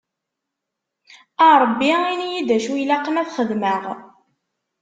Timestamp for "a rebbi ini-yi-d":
1.47-2.49